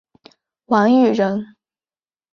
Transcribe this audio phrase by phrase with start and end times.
[0.65, 1.55] 王羽人。